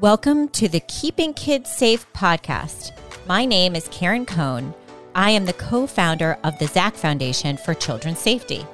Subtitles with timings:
[0.00, 2.92] Welcome to the Keeping Kids Safe podcast.
[3.26, 4.72] My name is Karen Cohn.
[5.14, 8.64] I am the co founder of the Zac Foundation for Children's Safety.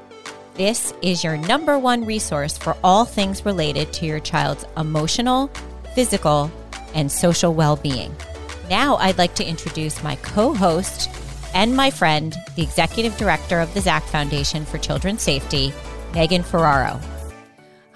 [0.55, 5.49] This is your number one resource for all things related to your child's emotional,
[5.97, 6.49] physical,
[6.95, 8.15] and social well being.
[8.71, 11.11] Now, I'd like to introduce my co host
[11.55, 15.73] and my friend, the executive director of the Zac Foundation for Children's Safety,
[16.15, 17.01] Megan Ferraro.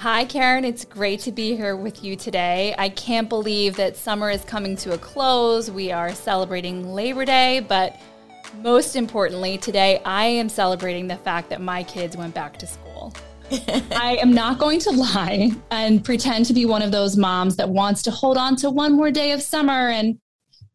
[0.01, 0.65] Hi, Karen.
[0.65, 2.75] It's great to be here with you today.
[2.79, 5.71] I can't believe that summer is coming to a close.
[5.71, 8.01] We are celebrating Labor Day, but
[8.63, 13.13] most importantly, today I am celebrating the fact that my kids went back to school.
[13.91, 17.69] I am not going to lie and pretend to be one of those moms that
[17.69, 20.19] wants to hold on to one more day of summer and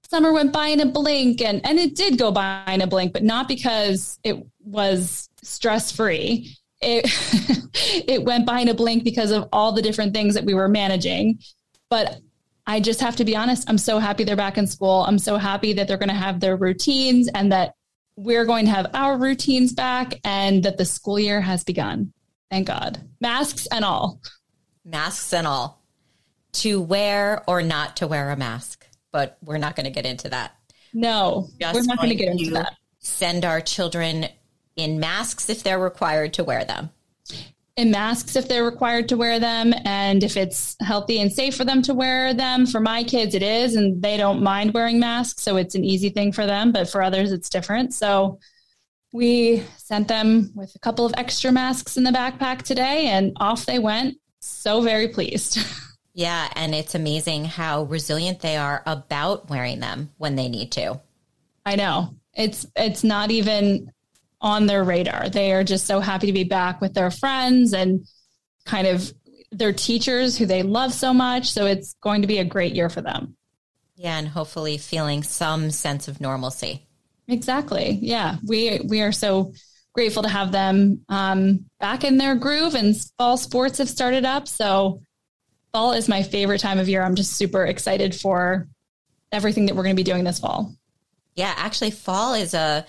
[0.08, 3.12] summer went by in a blink and and it did go by in a blink,
[3.12, 6.56] but not because it was stress free.
[6.86, 7.06] It
[8.08, 10.70] it went by in a blink because of all the different things that we were
[10.70, 11.40] managing.
[11.90, 12.20] But
[12.68, 15.04] I just have to be honest, I'm so happy they're back in school.
[15.08, 17.76] I'm so happy that they're going to have their routines and that
[18.16, 22.14] we're going to have our routines back and that the school year has begun.
[22.50, 23.02] Thank God.
[23.20, 24.22] Masks and all.
[24.84, 25.82] Masks and all.
[26.54, 30.30] To wear or not to wear a mask, but we're not going to get into
[30.30, 30.56] that.
[30.94, 32.78] No, we're not going to get into that.
[33.00, 34.28] Send our children
[34.76, 36.90] in masks if they're required to wear them
[37.78, 41.66] in masks if they're required to wear them and if it's healthy and safe for
[41.66, 42.66] them to wear them.
[42.66, 45.44] For my kids, it is, and they don't mind wearing masks.
[45.44, 47.94] So it's an easy thing for them, but for others, it's different.
[47.94, 48.40] So
[49.12, 53.66] we sent them with a couple of extra masks in the backpack today, and off
[53.66, 54.18] they went.
[54.40, 55.60] So very pleased.
[56.18, 61.02] Yeah, and it's amazing how resilient they are about wearing them when they need to.
[61.66, 62.16] I know.
[62.34, 63.92] It's it's not even
[64.46, 65.28] on their radar.
[65.28, 68.06] They are just so happy to be back with their friends and
[68.64, 69.12] kind of
[69.52, 71.50] their teachers who they love so much.
[71.50, 73.36] So it's going to be a great year for them.
[73.96, 76.86] Yeah, and hopefully feeling some sense of normalcy.
[77.28, 77.98] Exactly.
[78.02, 79.54] Yeah, we we are so
[79.94, 84.48] grateful to have them um, back in their groove, and fall sports have started up.
[84.48, 85.02] So
[85.74, 87.02] fall is my favorite time of year.
[87.02, 88.68] I'm just super excited for
[89.32, 90.76] everything that we're going to be doing this fall.
[91.36, 92.86] Yeah, actually, fall is a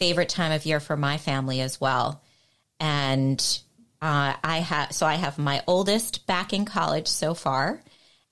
[0.00, 2.22] favorite time of year for my family as well.
[2.80, 3.38] And
[4.02, 7.82] uh, I have, so I have my oldest back in college so far,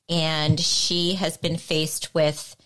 [0.09, 2.57] and she has been faced with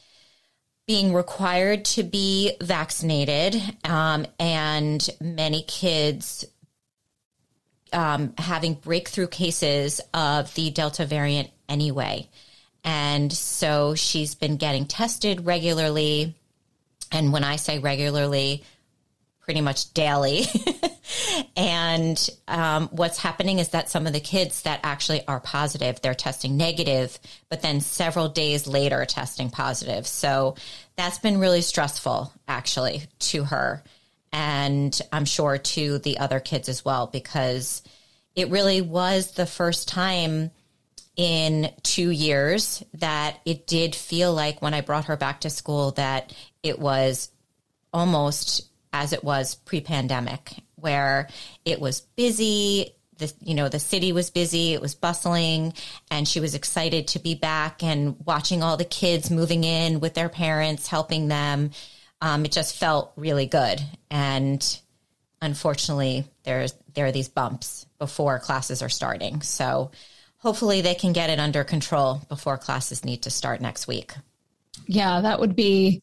[0.86, 6.44] being required to be vaccinated, um, and many kids
[7.92, 12.28] um, having breakthrough cases of the Delta variant anyway.
[12.84, 16.34] And so she's been getting tested regularly.
[17.10, 18.64] And when I say regularly,
[19.42, 20.44] pretty much daily.
[21.56, 26.14] and um, what's happening is that some of the kids that actually are positive, they're
[26.14, 30.06] testing negative, but then several days later testing positive.
[30.06, 30.54] So
[30.96, 33.82] that's been really stressful, actually, to her.
[34.32, 37.82] And I'm sure to the other kids as well, because
[38.34, 40.50] it really was the first time
[41.16, 45.90] in two years that it did feel like when I brought her back to school
[45.92, 47.30] that it was
[47.92, 51.28] almost as it was pre-pandemic where
[51.64, 55.72] it was busy the you know the city was busy it was bustling
[56.10, 60.14] and she was excited to be back and watching all the kids moving in with
[60.14, 61.70] their parents helping them.
[62.20, 63.80] Um, it just felt really good.
[64.10, 64.80] And
[65.40, 69.42] unfortunately there's there are these bumps before classes are starting.
[69.42, 69.92] So
[70.38, 74.12] hopefully they can get it under control before classes need to start next week.
[74.86, 76.02] Yeah that would be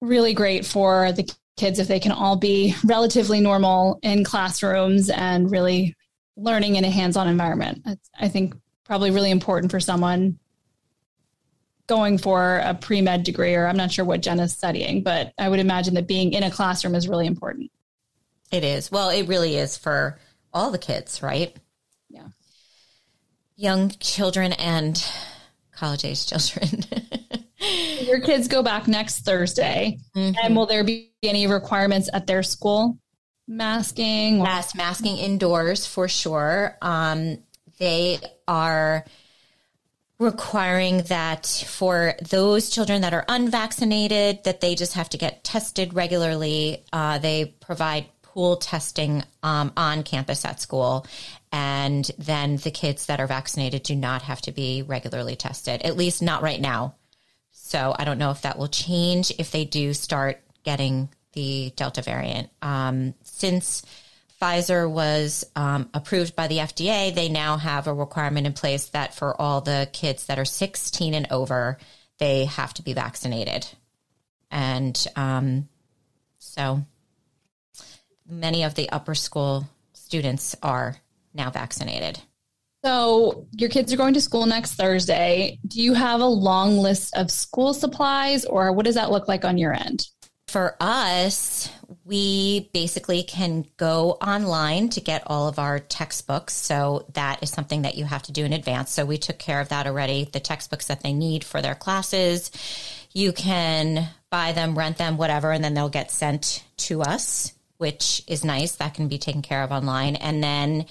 [0.00, 5.50] really great for the kids if they can all be relatively normal in classrooms and
[5.50, 5.96] really
[6.36, 7.86] learning in a hands-on environment.
[8.18, 8.54] I think
[8.84, 10.38] probably really important for someone
[11.88, 15.48] going for a pre-med degree or I'm not sure what Jen is studying, but I
[15.48, 17.70] would imagine that being in a classroom is really important.
[18.52, 18.90] It is.
[18.90, 20.18] Well, it really is for
[20.52, 21.54] all the kids, right?
[22.08, 22.28] Yeah.
[23.56, 25.04] Young children and
[25.72, 26.84] college age children.
[28.02, 29.98] Your kids go back next Thursday.
[30.16, 30.38] Mm-hmm.
[30.42, 32.98] And will there be any requirements at their school?
[33.46, 34.38] Masking?
[34.38, 36.76] Yes, masking indoors for sure.
[36.82, 37.38] Um,
[37.78, 39.04] they are
[40.18, 45.94] requiring that for those children that are unvaccinated that they just have to get tested
[45.94, 51.06] regularly uh, they provide pool testing um, on campus at school
[51.52, 55.96] and then the kids that are vaccinated do not have to be regularly tested at
[55.96, 56.96] least not right now
[57.68, 62.00] so I don't know if that will change if they do start getting the Delta
[62.00, 62.48] variant.
[62.62, 63.82] Um, since
[64.40, 69.14] Pfizer was um, approved by the FDA, they now have a requirement in place that
[69.14, 71.76] for all the kids that are 16 and over,
[72.16, 73.66] they have to be vaccinated.
[74.50, 75.68] And um,
[76.38, 76.86] so
[78.26, 80.96] many of the upper school students are
[81.34, 82.18] now vaccinated.
[82.84, 85.58] So, your kids are going to school next Thursday.
[85.66, 89.44] Do you have a long list of school supplies, or what does that look like
[89.44, 90.06] on your end?
[90.46, 91.70] For us,
[92.04, 96.54] we basically can go online to get all of our textbooks.
[96.54, 98.92] So that is something that you have to do in advance.
[98.92, 100.28] So we took care of that already.
[100.32, 102.50] The textbooks that they need for their classes,
[103.12, 108.22] you can buy them, rent them, whatever, and then they'll get sent to us, which
[108.26, 108.76] is nice.
[108.76, 110.16] That can be taken care of online.
[110.16, 110.86] And then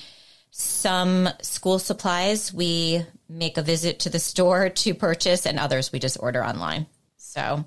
[0.59, 6.00] some school supplies we make a visit to the store to purchase, and others we
[6.00, 6.88] just order online.
[7.18, 7.63] So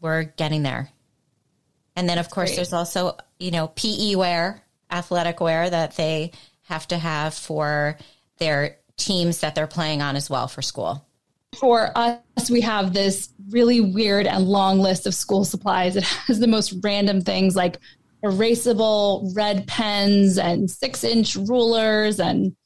[0.00, 0.90] we're getting there.
[1.96, 2.56] And then, of course, Great.
[2.56, 6.30] there's also, you know, PE wear, athletic wear that they
[6.62, 7.98] have to have for
[8.38, 11.04] their teams that they're playing on as well for school.
[11.58, 15.96] For us, we have this really weird and long list of school supplies.
[15.96, 17.78] It has the most random things like
[18.24, 22.56] erasable red pens and six inch rulers and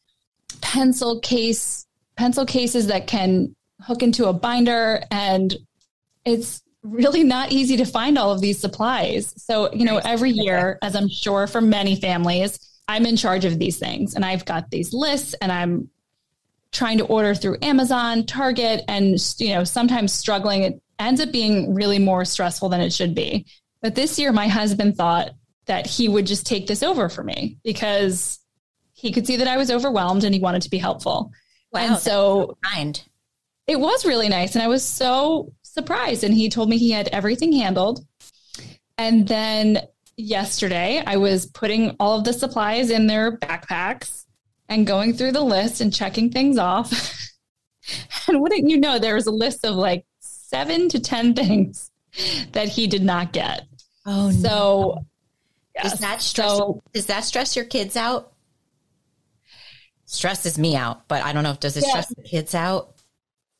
[0.61, 5.03] pencil case pencil cases that can hook into a binder.
[5.11, 5.55] And
[6.25, 9.35] it's really not easy to find all of these supplies.
[9.37, 12.59] So you know every year as i'm sure for many families
[12.89, 14.15] i'm in charge of these things.
[14.15, 15.91] And i've got these lists and i'm
[16.73, 20.63] trying to order through amazon target and you know sometimes struggling.
[20.63, 23.47] It ends up being really more stressful than it should be.
[23.81, 25.33] But this year my husband thought
[25.67, 28.39] that he would just take this over for me because
[28.93, 31.33] he could see that I was overwhelmed and he wanted to be helpful.
[31.73, 33.03] Wow, and so kind.
[33.67, 34.55] It was really nice.
[34.55, 36.25] And I was so surprised.
[36.25, 38.05] And he told me he had everything handled.
[38.99, 39.81] And then
[40.17, 44.25] yesterday, I was putting all of the supplies in their backpacks
[44.69, 46.93] and going through the list and checking things off.
[48.29, 51.91] and wouldn't you know, there was a list of like seven to 10 things
[52.53, 53.63] that he did not get.
[54.05, 55.07] Oh, so no.
[55.75, 55.93] Yes.
[55.93, 56.51] Does that stress?
[56.51, 58.33] So, does that stress your kids out?
[60.05, 61.91] Stresses me out, but I don't know if does it yeah.
[61.91, 62.95] stress the kids out.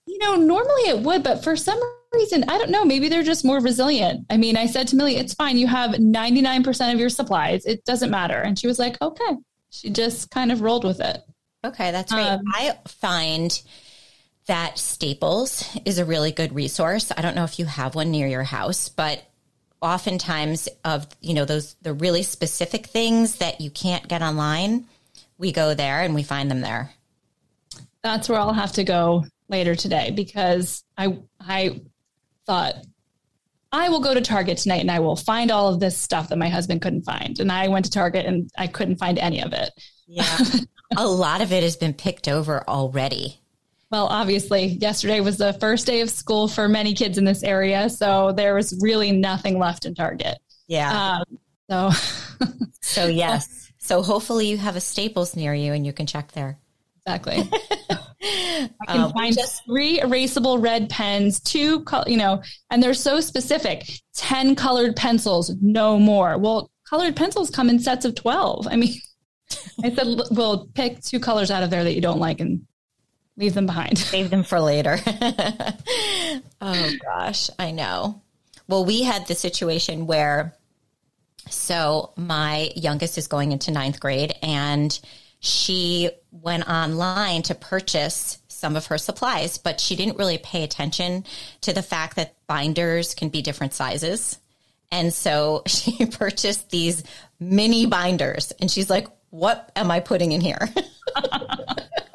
[0.07, 1.81] You know, normally it would, but for some
[2.13, 2.85] reason, I don't know.
[2.85, 4.27] Maybe they're just more resilient.
[4.29, 5.57] I mean, I said to Millie, "It's fine.
[5.57, 7.65] You have ninety nine percent of your supplies.
[7.65, 9.37] It doesn't matter." And she was like, "Okay."
[9.71, 11.23] She just kind of rolled with it.
[11.65, 12.27] Okay, that's great.
[12.27, 13.63] Um, I find
[14.47, 17.13] that Staples is a really good resource.
[17.17, 19.23] I don't know if you have one near your house, but
[19.83, 24.87] oftentimes of you know those the really specific things that you can't get online
[25.39, 26.91] we go there and we find them there.
[28.03, 31.81] That's where i'll have to go later today because i i
[32.47, 32.75] thought
[33.71, 36.39] i will go to target tonight and i will find all of this stuff that
[36.39, 37.39] my husband couldn't find.
[37.39, 39.71] And i went to target and i couldn't find any of it.
[40.07, 40.39] Yeah.
[40.97, 43.42] A lot of it has been picked over already
[43.93, 47.91] well, obviously, yesterday was the first day of school for many kids in this area,
[47.91, 50.39] so there was really nothing left in Target.
[50.67, 51.19] Yeah.
[51.21, 51.91] Um, so,
[52.81, 53.71] so yes.
[53.79, 56.59] So hopefully you have a Staples near you and you can check there.
[57.05, 57.51] Exactly.
[58.23, 63.21] I can um, find just three erasable red pens, two, you know, and they're so
[63.21, 63.91] specific.
[64.15, 66.39] Ten colored pencils, no more.
[66.39, 68.67] Well, colored pencils come in sets of twelve.
[68.71, 68.95] I mean,
[69.85, 72.67] I said, we'll pick two colors out of there that you don't like and
[73.37, 73.99] leave them behind.
[73.99, 74.99] Save them for later.
[76.61, 78.23] oh gosh, I know.
[78.69, 80.57] Well, we had the situation where
[81.51, 84.99] so my youngest is going into ninth grade and
[85.41, 91.25] she went online to purchase some of her supplies, but she didn't really pay attention
[91.63, 94.39] to the fact that binders can be different sizes.
[94.93, 97.03] And so she purchased these
[97.41, 100.69] mini binders and she's like, what am I putting in here?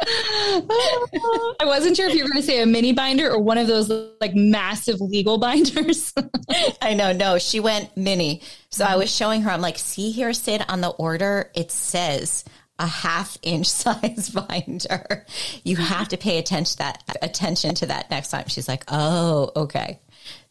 [0.08, 3.68] I wasn't sure if you were going to say a mini binder or one of
[3.68, 3.90] those
[4.22, 6.14] like massive legal binders.
[6.82, 7.14] I know.
[7.14, 8.42] No, she went mini.
[8.70, 12.46] So I was showing her, I'm like, see here, Sid, on the order, it says
[12.80, 15.26] a half inch size binder.
[15.64, 18.48] You have to pay attention to that attention to that next time.
[18.48, 20.00] She's like, oh, okay.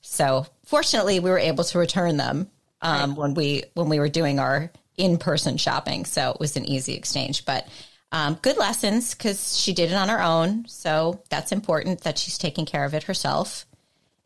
[0.03, 2.51] So fortunately, we were able to return them
[2.83, 3.19] um, right.
[3.19, 6.05] when we when we were doing our in person shopping.
[6.05, 7.45] So it was an easy exchange.
[7.45, 7.67] But
[8.13, 10.67] um, good lessons because she did it on her own.
[10.69, 13.67] So that's important that she's taking care of it herself.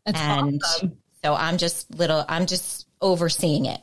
[0.05, 0.99] That's and awesome.
[1.23, 3.81] so I'm just little, I'm just overseeing it.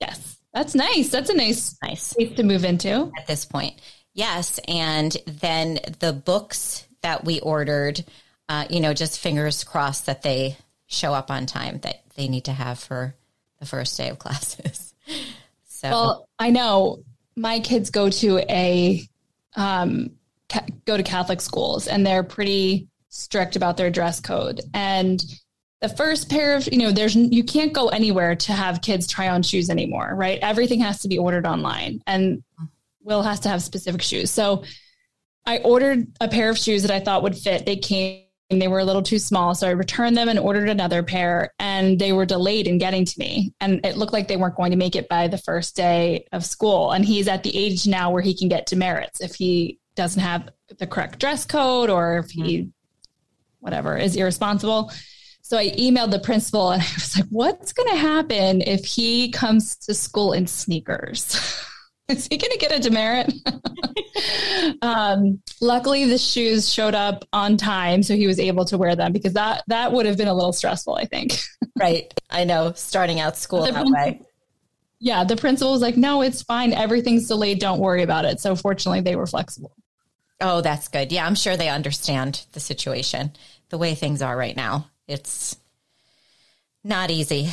[0.00, 0.38] Yes.
[0.52, 1.08] That's nice.
[1.08, 3.80] That's a nice, nice place to move into at this point.
[4.12, 4.60] Yes.
[4.68, 8.04] And then the books that we ordered,
[8.48, 12.44] uh, you know, just fingers crossed that they show up on time that they need
[12.44, 13.14] to have for
[13.58, 14.94] the first day of classes.
[15.66, 17.02] So, well, I know
[17.36, 19.02] my kids go to a
[19.56, 20.10] um,
[20.48, 24.60] ca- go to Catholic schools, and they're pretty strict about their dress code.
[24.72, 25.24] And
[25.80, 29.28] the first pair of you know, there's you can't go anywhere to have kids try
[29.28, 30.38] on shoes anymore, right?
[30.40, 32.42] Everything has to be ordered online, and
[33.02, 34.30] Will has to have specific shoes.
[34.30, 34.64] So
[35.46, 37.66] I ordered a pair of shoes that I thought would fit.
[37.66, 39.54] They came they were a little too small.
[39.54, 43.18] So I returned them and ordered another pair, and they were delayed in getting to
[43.18, 43.54] me.
[43.60, 46.44] And it looked like they weren't going to make it by the first day of
[46.44, 46.92] school.
[46.92, 50.48] And he's at the age now where he can get demerits if he doesn't have
[50.78, 52.68] the correct dress code or if he, mm-hmm.
[53.60, 54.92] whatever, is irresponsible.
[55.42, 59.30] So I emailed the principal and I was like, what's going to happen if he
[59.30, 61.60] comes to school in sneakers?
[62.08, 63.32] Is he going to get a demerit?
[64.82, 69.12] um, luckily, the shoes showed up on time, so he was able to wear them
[69.12, 70.96] because that that would have been a little stressful.
[70.96, 71.38] I think.
[71.78, 72.12] right.
[72.28, 72.72] I know.
[72.74, 74.20] Starting out school that way.
[75.00, 76.74] Yeah, the principal was like, "No, it's fine.
[76.74, 77.58] Everything's delayed.
[77.58, 79.74] Don't worry about it." So fortunately, they were flexible.
[80.40, 81.10] Oh, that's good.
[81.10, 83.32] Yeah, I'm sure they understand the situation,
[83.70, 84.90] the way things are right now.
[85.08, 85.56] It's
[86.82, 87.48] not easy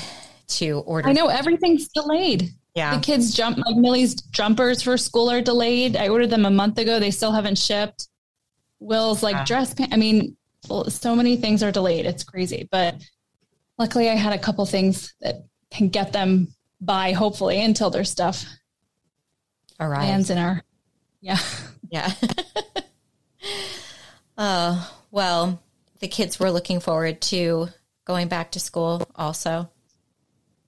[0.48, 1.08] to order.
[1.08, 2.52] I know everything's delayed.
[2.76, 2.96] Yeah.
[2.96, 5.98] The kids jump like Millie's jumpers for school are delayed.
[5.98, 7.00] I ordered them a month ago.
[7.00, 8.08] They still haven't shipped.
[8.80, 9.46] Will's like yeah.
[9.46, 9.94] dress pants.
[9.94, 10.38] I mean,
[10.88, 12.06] so many things are delayed.
[12.06, 12.68] It's crazy.
[12.72, 12.96] But
[13.78, 18.46] luckily I had a couple things that can get them by hopefully until their stuff
[19.80, 20.64] arrives lands in our
[21.22, 21.38] yeah.
[21.92, 22.12] Yeah.
[24.38, 25.62] uh well,
[26.00, 27.68] the kids were looking forward to
[28.06, 29.70] going back to school also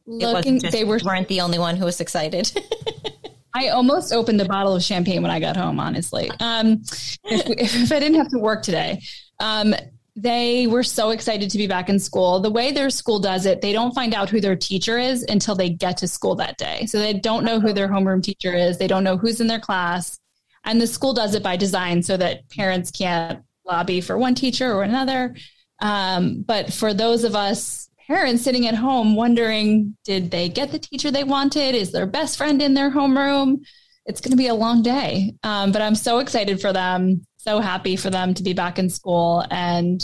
[0.05, 2.51] looking just, they were weren't the only one who was excited.
[3.55, 6.31] I almost opened a bottle of champagne when i got home honestly.
[6.39, 6.81] Um,
[7.24, 9.01] if, if, i didn't have to work today.
[9.39, 9.75] Um,
[10.15, 12.39] they were so excited to be back in school.
[12.39, 15.55] The way their school does it they don't find out who their teacher is until
[15.55, 16.86] they get to school that day.
[16.86, 18.77] So they don't know who their homeroom teacher is.
[18.77, 20.19] They don't know who's in their class.
[20.65, 24.72] And the school does it by design so that parents can't lobby for one teacher
[24.72, 25.36] or another.
[25.79, 30.79] Um, but for those of us parents sitting at home wondering did they get the
[30.79, 31.75] teacher they wanted?
[31.75, 33.65] Is their best friend in their homeroom?
[34.05, 35.36] It's going to be a long day.
[35.43, 38.89] Um, but I'm so excited for them, so happy for them to be back in
[38.89, 40.03] school, and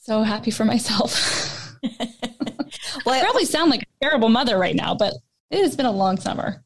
[0.00, 1.74] so happy for myself.
[1.82, 5.14] well, I probably sound like a terrible mother right now, but
[5.50, 6.62] it has been a long summer.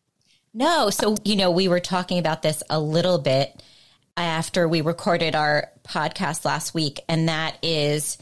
[0.53, 3.63] No, so you know, we were talking about this a little bit
[4.17, 8.19] after we recorded our podcast last week, and that is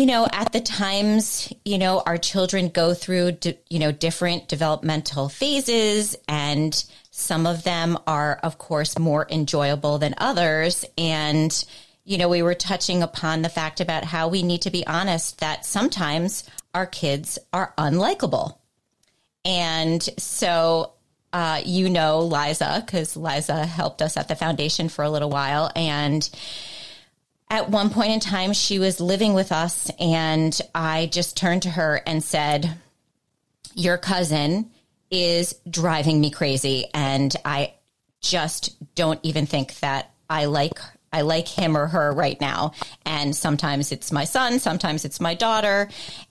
[0.00, 3.36] you know, at the times, you know, our children go through,
[3.68, 10.14] you know, different developmental phases, and some of them are, of course, more enjoyable than
[10.16, 10.86] others.
[10.96, 11.52] And,
[12.02, 15.40] you know, we were touching upon the fact about how we need to be honest
[15.40, 18.56] that sometimes our kids are unlikable.
[19.44, 20.94] And so,
[21.34, 25.70] uh, you know, Liza, because Liza helped us at the foundation for a little while.
[25.76, 26.26] And,
[27.50, 31.70] at one point in time, she was living with us, and I just turned to
[31.70, 32.78] her and said,
[33.74, 34.70] Your cousin
[35.10, 37.74] is driving me crazy, and I
[38.20, 40.78] just don't even think that I like
[41.12, 42.72] I like him or her right now.
[43.04, 45.88] And sometimes it's my son, sometimes it's my daughter.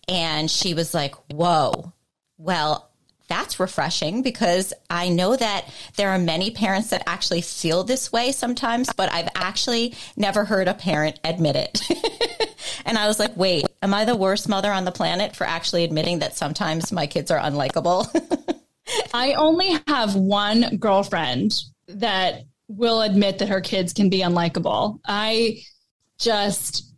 [0.07, 1.91] And she was like, Whoa,
[2.37, 2.88] well,
[3.29, 8.31] that's refreshing because I know that there are many parents that actually feel this way
[8.31, 11.81] sometimes, but I've actually never heard a parent admit it.
[12.85, 15.83] and I was like, wait, am I the worst mother on the planet for actually
[15.83, 18.07] admitting that sometimes my kids are unlikable?
[19.13, 21.53] I only have one girlfriend
[21.87, 24.99] that will admit that her kids can be unlikable.
[25.05, 25.61] I
[26.17, 26.88] just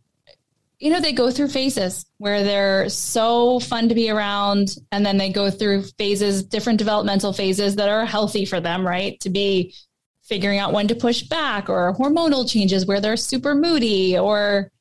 [0.82, 4.74] you know, they go through phases where they're so fun to be around.
[4.90, 9.18] And then they go through phases, different developmental phases that are healthy for them, right?
[9.20, 9.76] To be
[10.22, 14.72] figuring out when to push back or hormonal changes where they're super moody or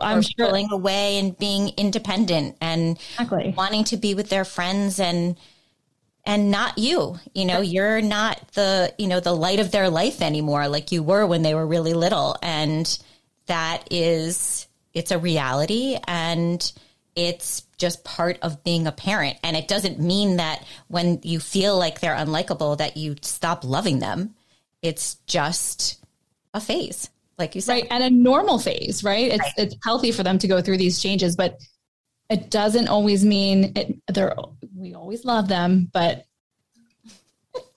[0.00, 3.54] I'm or sure pulling away and being independent and exactly.
[3.56, 5.36] wanting to be with their friends and
[6.24, 10.20] and not you you know you're not the you know the light of their life
[10.20, 12.98] anymore like you were when they were really little and
[13.46, 14.67] that is
[14.98, 16.72] it's a reality and
[17.14, 19.38] it's just part of being a parent.
[19.44, 24.00] And it doesn't mean that when you feel like they're unlikable that you stop loving
[24.00, 24.34] them.
[24.82, 26.04] It's just
[26.52, 27.74] a phase, like you said.
[27.74, 27.86] Right.
[27.90, 29.30] And a normal phase, right?
[29.30, 29.52] It's right.
[29.56, 31.58] it's healthy for them to go through these changes, but
[32.28, 34.34] it doesn't always mean it they're
[34.76, 36.24] we always love them, but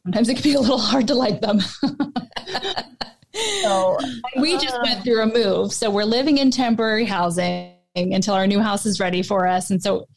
[0.04, 1.60] sometimes it can be a little hard to like them.
[3.64, 3.98] So
[4.40, 5.74] we just went through a move.
[5.74, 9.70] So we're living in temporary housing until our new house is ready for us.
[9.70, 10.08] And so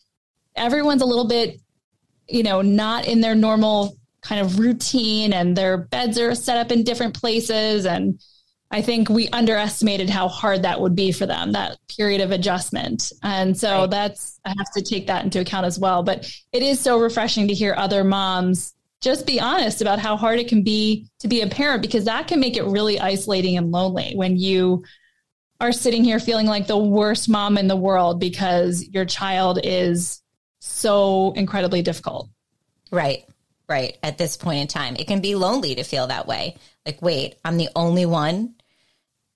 [0.57, 1.61] everyone's a little bit,
[2.29, 6.73] you know, not in their normal kind of routine and their beds are set up
[6.73, 7.85] in different places.
[7.85, 8.21] And
[8.71, 13.13] I think we underestimated how hard that would be for them, that period of adjustment.
[13.23, 13.91] And so right.
[13.91, 16.03] that's, I have to take that into account as well.
[16.03, 20.41] But it is so refreshing to hear other moms just be honest about how hard
[20.41, 23.71] it can be to be a parent because that can make it really isolating and
[23.71, 24.83] lonely when you
[25.61, 30.23] are sitting here feeling like the worst mom in the world because your child is
[30.61, 32.31] so incredibly difficult.
[32.91, 33.25] Right.
[33.69, 33.99] Right.
[34.03, 36.57] At this point in time, it can be lonely to feel that way.
[36.87, 38.55] Like, wait, I'm the only one.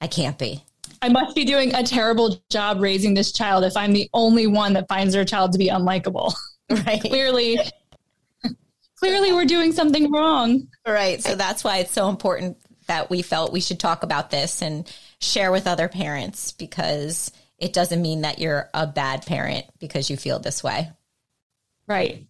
[0.00, 0.62] I can't be.
[1.00, 4.72] I must be doing a terrible job raising this child if I'm the only one
[4.74, 6.32] that finds their child to be unlikable.
[6.70, 7.00] Right.
[7.02, 7.58] clearly,
[8.98, 10.68] clearly we're doing something wrong.
[10.86, 11.22] Right.
[11.22, 14.90] So that's why it's so important that we felt we should talk about this and
[15.20, 20.16] share with other parents because it doesn't mean that you're a bad parent because you
[20.16, 20.90] feel this way.
[21.86, 22.26] Right.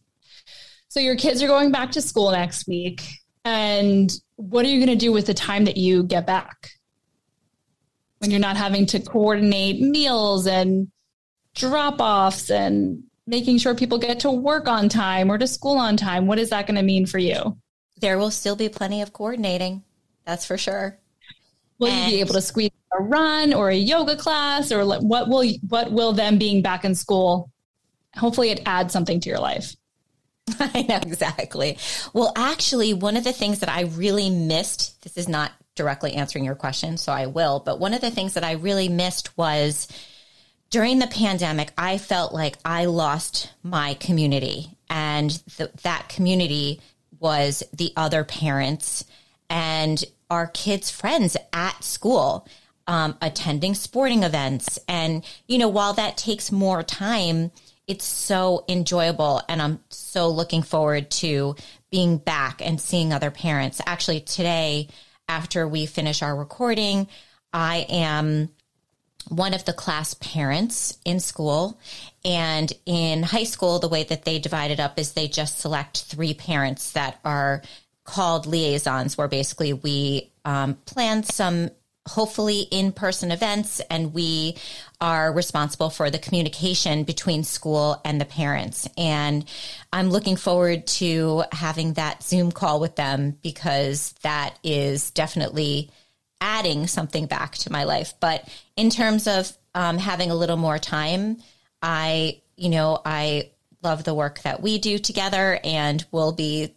[0.88, 3.02] So your kids are going back to school next week.
[3.44, 6.70] And what are you going to do with the time that you get back?
[8.18, 10.88] When you're not having to coordinate meals and
[11.54, 15.96] drop offs and making sure people get to work on time or to school on
[15.96, 17.56] time, what is that going to mean for you?
[18.00, 19.84] There will still be plenty of coordinating.
[20.24, 20.98] That's for sure.
[21.78, 25.28] Will and- you be able to squeeze a run or a yoga class or what
[25.28, 27.50] will what will them being back in school
[28.16, 29.76] hopefully it adds something to your life
[30.58, 31.78] I know exactly.
[32.14, 36.44] Well, actually, one of the things that I really missed, this is not directly answering
[36.44, 39.88] your question, so I will, but one of the things that I really missed was
[40.70, 44.76] during the pandemic, I felt like I lost my community.
[44.90, 45.30] And
[45.82, 46.80] that community
[47.18, 49.04] was the other parents
[49.50, 52.46] and our kids' friends at school.
[52.86, 54.78] Um, attending sporting events.
[54.88, 57.50] And, you know, while that takes more time,
[57.86, 61.54] it's so enjoyable and I'm so looking forward to
[61.90, 63.80] being back and seeing other parents.
[63.84, 64.88] Actually, today,
[65.28, 67.08] after we finish our recording,
[67.52, 68.50] I am
[69.28, 71.78] one of the class parents in school.
[72.24, 76.02] And in high school, the way that they divide it up is they just select
[76.04, 77.62] three parents that are
[78.04, 81.70] called liaisons, where basically we um, plan some
[82.08, 84.56] hopefully in person events, and we
[85.00, 88.88] are responsible for the communication between school and the parents.
[88.96, 89.44] And
[89.92, 95.90] I'm looking forward to having that Zoom call with them because that is definitely
[96.40, 98.14] adding something back to my life.
[98.20, 101.38] But in terms of um, having a little more time,
[101.82, 103.50] I, you know, I
[103.82, 106.74] love the work that we do together and we'll be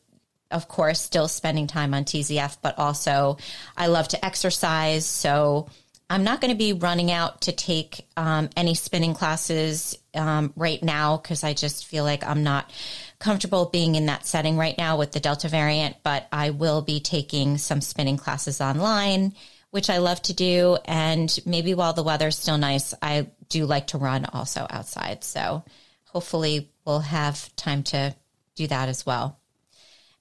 [0.52, 3.38] of course, still spending time on TZF, but also
[3.78, 5.06] I love to exercise.
[5.06, 5.70] So
[6.10, 10.84] I'm not going to be running out to take um, any spinning classes um, right
[10.84, 12.70] now because I just feel like I'm not
[13.18, 17.00] comfortable being in that setting right now with the Delta variant, but I will be
[17.00, 19.34] taking some spinning classes online,
[19.72, 20.78] which I love to do.
[20.86, 25.24] And maybe while the weather's still nice, I do like to run also outside.
[25.24, 25.64] So
[26.06, 28.16] hopefully we'll have time to
[28.56, 29.40] do that as well.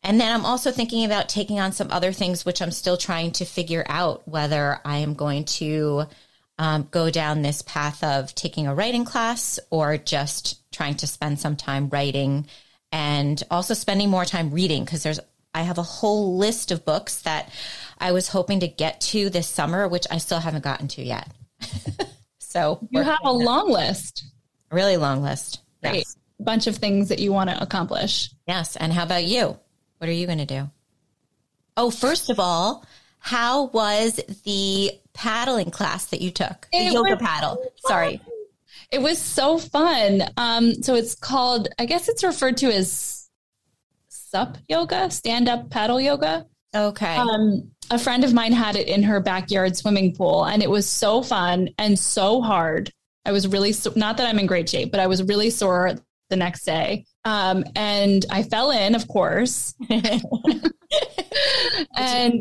[0.02, 3.32] And then I'm also thinking about taking on some other things, which I'm still trying
[3.32, 6.06] to figure out whether I am going to
[6.58, 11.38] um, go down this path of taking a writing class or just trying to spend
[11.38, 12.46] some time writing
[12.92, 15.20] and also spending more time reading because there's
[15.52, 17.50] I have a whole list of books that
[18.00, 21.28] I was hoping to get to this summer, which I still haven't gotten to yet.
[22.38, 24.24] so you have a long list,
[24.70, 25.60] a really long list.
[25.82, 26.16] Yes.
[26.38, 28.30] A bunch of things that you want to accomplish.
[28.46, 28.76] Yes.
[28.76, 29.58] And how about you?
[29.98, 30.70] What are you going to do?
[31.76, 32.84] Oh, first of all,
[33.18, 36.68] how was the paddling class that you took?
[36.72, 37.62] The it yoga paddle.
[37.86, 38.20] Sorry.
[38.90, 40.22] It was so fun.
[40.36, 43.28] Um, so it's called, I guess it's referred to as
[44.08, 46.46] SUP yoga, stand up paddle yoga.
[46.74, 47.16] Okay.
[47.16, 50.88] Um, a friend of mine had it in her backyard swimming pool, and it was
[50.88, 52.92] so fun and so hard.
[53.24, 55.96] I was really, not that I'm in great shape, but I was really sore
[56.30, 57.04] the next day.
[57.24, 59.74] Um, and I fell in, of course.
[59.90, 60.72] and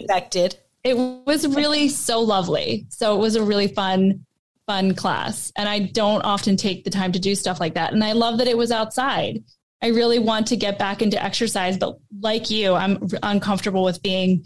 [0.01, 0.57] expected.
[0.83, 2.85] It was really so lovely.
[2.89, 4.25] So it was a really fun,
[4.67, 5.51] fun class.
[5.57, 7.91] And I don't often take the time to do stuff like that.
[7.91, 9.43] And I love that it was outside.
[9.81, 14.45] I really want to get back into exercise, but like you, I'm uncomfortable with being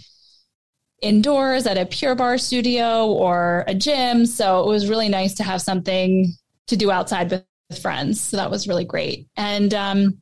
[1.04, 4.26] indoors at a Pure Barre studio or a gym.
[4.26, 6.34] So it was really nice to have something
[6.68, 7.46] to do outside with
[7.82, 8.22] friends.
[8.22, 9.28] So that was really great.
[9.36, 10.22] And um,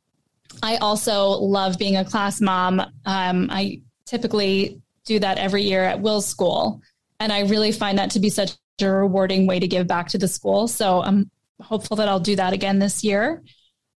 [0.62, 2.80] I also love being a class mom.
[3.06, 6.80] Um, I typically do that every year at Will's school.
[7.20, 10.18] And I really find that to be such a rewarding way to give back to
[10.18, 10.66] the school.
[10.66, 13.42] So I'm hopeful that I'll do that again this year.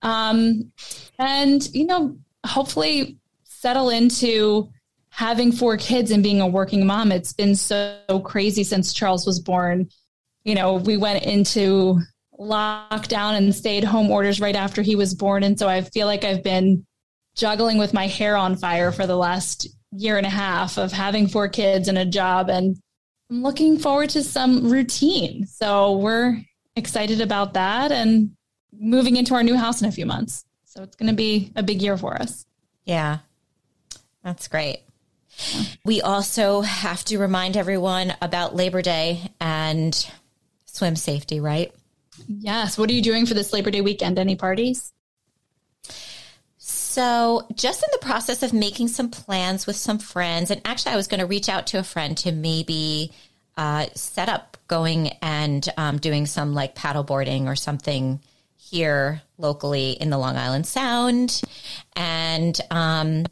[0.02, 0.72] Um,
[1.18, 4.70] and, you know, hopefully settle into
[5.16, 7.12] having four kids and being a working mom.
[7.12, 9.88] It's been so crazy since Charles was born.
[10.44, 12.00] You know, we went into
[12.40, 15.44] lockdown and stayed home orders right after he was born.
[15.44, 16.88] And so I feel like I've been
[17.36, 21.28] juggling with my hair on fire for the last year and a half of having
[21.28, 22.50] four kids and a job.
[22.50, 22.76] And
[23.30, 25.46] I'm looking forward to some routine.
[25.46, 26.42] So we're
[26.76, 28.32] excited about that and
[28.76, 30.44] moving into our new house in a few months.
[30.66, 32.48] So it's going to be a big year for us.
[32.84, 33.20] Yeah,
[34.24, 34.82] that's great.
[35.86, 40.10] We also have to remind everyone about Labor Day and
[40.66, 41.74] swim safety, right?
[42.28, 42.78] Yes.
[42.78, 44.20] What are you doing for this Labor Day weekend?
[44.20, 44.94] Any parties?
[46.58, 50.96] So, just in the process of making some plans with some friends, and actually, I
[50.96, 53.12] was going to reach out to a friend to maybe
[53.58, 58.20] uh, set up going and um, doing some like paddleboarding or something
[58.58, 61.42] here locally in the Long Island Sound.
[61.96, 63.26] And um,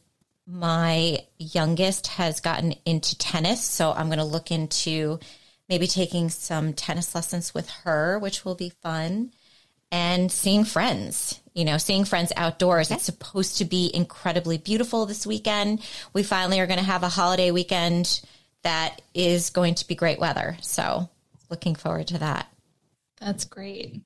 [0.51, 5.19] my youngest has gotten into tennis, so I'm going to look into
[5.69, 9.31] maybe taking some tennis lessons with her, which will be fun,
[9.91, 11.39] and seeing friends.
[11.53, 12.91] You know, seeing friends outdoors.
[12.91, 15.81] It's supposed to be incredibly beautiful this weekend.
[16.13, 18.21] We finally are going to have a holiday weekend
[18.63, 20.57] that is going to be great weather.
[20.61, 21.09] So,
[21.49, 22.47] looking forward to that.
[23.19, 24.01] That's great.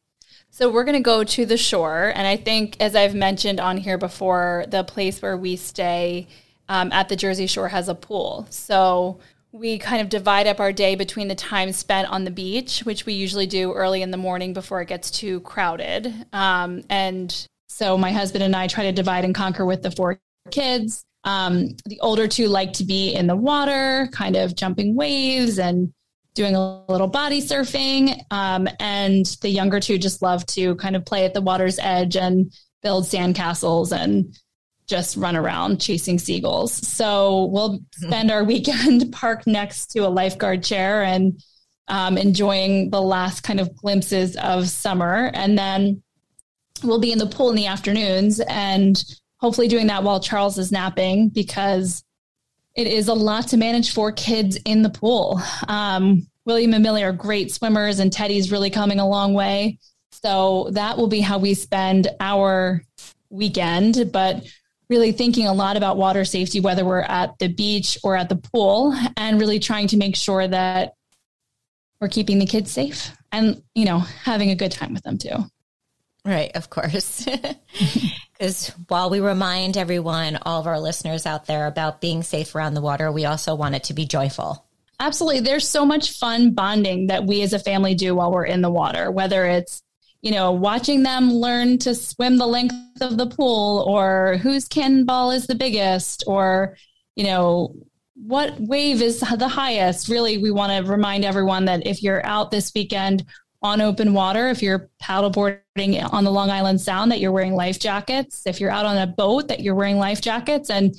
[0.58, 2.14] So we're going to go to the shore.
[2.16, 6.30] And I think, as I've mentioned on here before, the place where we stay
[6.70, 8.48] um, at the Jersey Shore has a pool.
[8.50, 9.20] So
[9.52, 13.06] we kind of divide up our day between the time spent on the beach, which
[13.06, 16.14] we usually do early in the morning before it gets too crowded.
[16.32, 20.22] Um, and so my husband and I try to divide and conquer with the four
[20.52, 21.04] kids.
[21.26, 25.92] Um, the older two like to be in the water, kind of jumping waves and
[26.36, 28.22] doing a little body surfing.
[28.30, 32.16] Um, and the younger two just love to kind of play at the water's edge
[32.16, 34.38] and build sandcastles and
[34.88, 36.72] just run around chasing seagulls.
[36.72, 41.42] So we'll spend our weekend parked next to a lifeguard chair and
[41.88, 45.32] um, enjoying the last kind of glimpses of summer.
[45.34, 46.04] And then
[46.84, 49.02] we'll be in the pool in the afternoons and
[49.38, 52.04] hopefully doing that while Charles is napping because
[52.76, 55.42] it is a lot to manage for kids in the pool.
[55.68, 59.80] Um, William and Millie are great swimmers, and Teddy's really coming a long way.
[60.12, 62.84] So that will be how we spend our
[63.30, 64.12] weekend.
[64.12, 64.46] But
[64.90, 68.36] really thinking a lot about water safety, whether we're at the beach or at the
[68.36, 70.94] pool, and really trying to make sure that
[72.00, 75.38] we're keeping the kids safe and, you know, having a good time with them too.
[76.26, 77.28] Right, of course.
[78.38, 82.74] Because while we remind everyone, all of our listeners out there about being safe around
[82.74, 84.66] the water, we also want it to be joyful.
[85.00, 85.40] Absolutely.
[85.42, 88.70] There's so much fun bonding that we as a family do while we're in the
[88.70, 89.82] water, whether it's,
[90.22, 95.32] you know, watching them learn to swim the length of the pool or whose cannonball
[95.32, 96.76] is the biggest or,
[97.16, 97.74] you know,
[98.16, 100.10] what wave is the highest.
[100.10, 103.26] Really, we want to remind everyone that if you're out this weekend
[103.66, 107.80] on open water, if you're paddleboarding on the Long Island Sound, that you're wearing life
[107.80, 108.44] jackets.
[108.46, 110.70] If you're out on a boat, that you're wearing life jackets.
[110.70, 110.96] And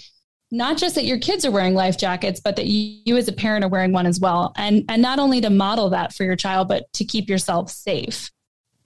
[0.50, 3.32] not just that your kids are wearing life jackets, but that you, you as a
[3.32, 4.52] parent are wearing one as well.
[4.56, 8.30] And, and not only to model that for your child, but to keep yourself safe.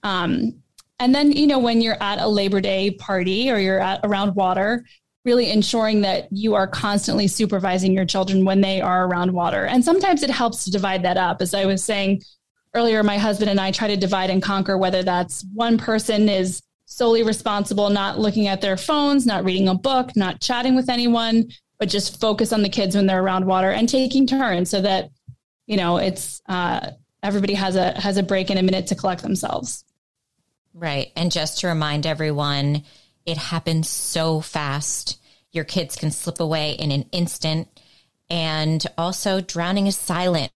[0.03, 0.61] Um,
[0.99, 4.35] and then, you know, when you're at a Labor Day party or you're at around
[4.35, 4.85] water,
[5.25, 9.65] really ensuring that you are constantly supervising your children when they are around water.
[9.65, 11.41] And sometimes it helps to divide that up.
[11.41, 12.21] As I was saying,
[12.73, 16.61] earlier, my husband and I try to divide and conquer whether that's one person is
[16.85, 21.49] solely responsible, not looking at their phones, not reading a book, not chatting with anyone,
[21.79, 25.09] but just focus on the kids when they're around water and taking turns so that,
[25.67, 26.91] you know, it's uh,
[27.23, 29.85] everybody has a has a break and a minute to collect themselves.
[30.73, 31.11] Right.
[31.15, 32.83] And just to remind everyone,
[33.25, 35.19] it happens so fast.
[35.51, 37.67] Your kids can slip away in an instant.
[38.29, 40.51] And also drowning is silent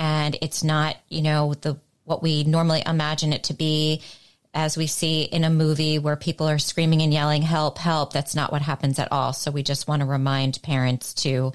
[0.00, 4.02] and it's not, you know, the what we normally imagine it to be
[4.52, 8.34] as we see in a movie where people are screaming and yelling help help that's
[8.34, 9.32] not what happens at all.
[9.32, 11.52] So we just want to remind parents to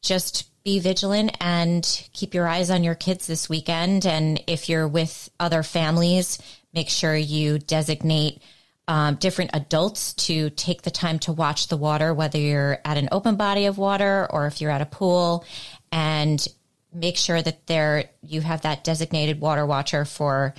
[0.00, 4.06] just be vigilant and keep your eyes on your kids this weekend.
[4.06, 6.38] And if you're with other families
[6.72, 8.40] make sure you designate
[8.86, 13.08] um, different adults to take the time to watch the water whether you're at an
[13.10, 15.44] open body of water or if you're at a pool.
[15.90, 16.46] And
[16.94, 20.54] make sure that there you have that designated water watcher for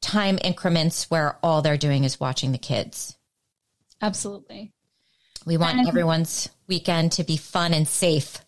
[0.00, 3.16] time increments where all they're doing is watching the kids.
[4.00, 4.72] Absolutely.
[5.46, 8.38] We want and everyone's weekend to be fun and safe.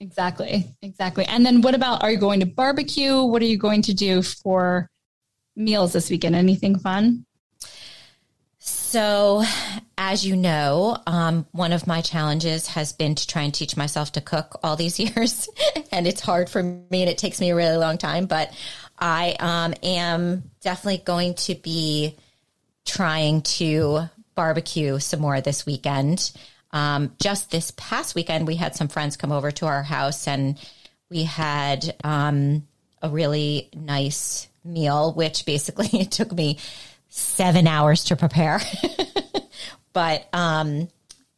[0.00, 0.66] Exactly.
[0.82, 1.24] Exactly.
[1.24, 3.22] And then what about are you going to barbecue?
[3.22, 4.90] What are you going to do for
[5.56, 6.34] meals this weekend?
[6.34, 7.24] Anything fun?
[8.58, 9.44] So,
[9.96, 14.12] as you know, um, one of my challenges has been to try and teach myself
[14.12, 15.48] to cook all these years.
[15.92, 18.26] and it's hard for me and it takes me a really long time.
[18.26, 18.52] But
[18.98, 22.16] I um, am definitely going to be
[22.84, 24.02] trying to
[24.34, 26.32] barbecue some more this weekend.
[26.72, 30.58] Um, just this past weekend, we had some friends come over to our house and
[31.08, 32.66] we had um,
[33.00, 36.58] a really nice meal, which basically it took me
[37.08, 38.60] seven hours to prepare.
[39.94, 40.88] but um,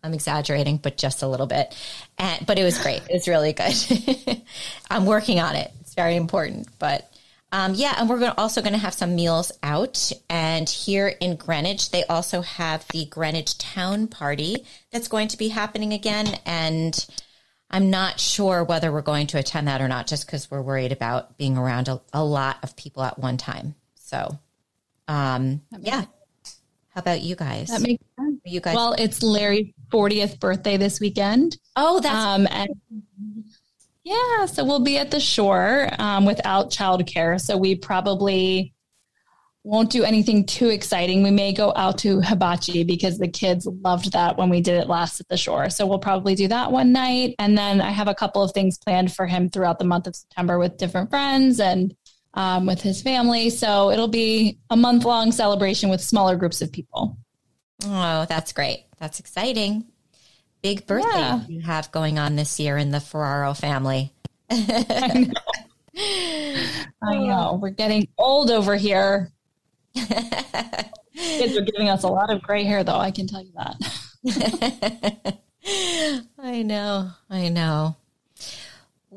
[0.02, 1.76] I'm exaggerating, but just a little bit.
[2.18, 3.02] And, but it was great.
[3.08, 4.42] It was really good.
[4.90, 5.70] I'm working on it.
[5.80, 6.66] It's very important.
[6.80, 7.08] But
[7.52, 10.10] um, yeah, and we're also going to have some meals out.
[10.28, 15.48] And here in Greenwich, they also have the Greenwich Town Party that's going to be
[15.48, 16.38] happening again.
[16.44, 17.06] And
[17.70, 20.92] I'm not sure whether we're going to attend that or not, just because we're worried
[20.92, 23.74] about being around a, a, lot of people at one time.
[23.94, 24.38] So,
[25.08, 26.04] um, yeah.
[26.96, 27.68] How about you guys?
[27.68, 28.40] That makes sense.
[28.46, 28.74] You guys?
[28.74, 31.58] Well, it's Larry's 40th birthday this weekend.
[31.76, 32.70] Oh, that's um, and
[34.02, 34.46] yeah.
[34.46, 37.38] So we'll be at the shore um, without childcare.
[37.38, 38.72] So we probably
[39.62, 41.22] won't do anything too exciting.
[41.22, 44.88] We may go out to hibachi because the kids loved that when we did it
[44.88, 45.68] last at the shore.
[45.68, 47.34] So we'll probably do that one night.
[47.38, 50.16] And then I have a couple of things planned for him throughout the month of
[50.16, 51.94] September with different friends and
[52.36, 53.50] um, with his family.
[53.50, 57.16] So it'll be a month long celebration with smaller groups of people.
[57.84, 58.84] Oh, that's great.
[58.98, 59.86] That's exciting.
[60.62, 61.46] Big birthday yeah.
[61.48, 64.12] you have going on this year in the Ferraro family.
[64.50, 65.32] I, know.
[67.02, 67.58] I know.
[67.60, 69.32] We're getting old over here.
[69.94, 72.98] Kids are giving us a lot of gray hair, though.
[72.98, 75.38] I can tell you that.
[76.38, 77.10] I know.
[77.30, 77.96] I know.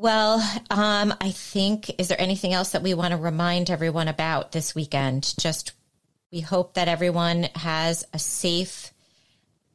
[0.00, 4.50] Well, um, I think, is there anything else that we want to remind everyone about
[4.50, 5.34] this weekend?
[5.38, 5.72] Just
[6.32, 8.94] we hope that everyone has a safe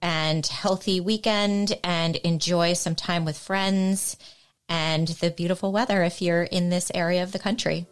[0.01, 4.17] and healthy weekend and enjoy some time with friends
[4.67, 7.85] and the beautiful weather if you're in this area of the country.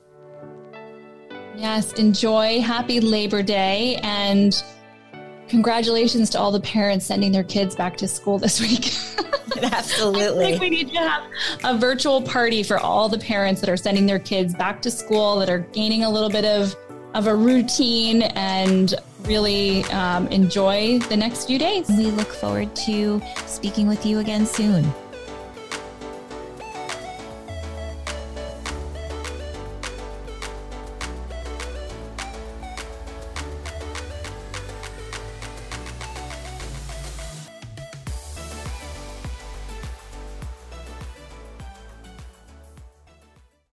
[1.55, 2.61] Yes, enjoy.
[2.61, 4.55] Happy Labor Day and
[5.47, 8.93] congratulations to all the parents sending their kids back to school this week.
[9.63, 10.45] Absolutely.
[10.45, 11.23] I think we need to have
[11.63, 15.39] a virtual party for all the parents that are sending their kids back to school,
[15.39, 16.75] that are gaining a little bit of,
[17.13, 21.87] of a routine and really um, enjoy the next few days.
[21.89, 24.91] We look forward to speaking with you again soon.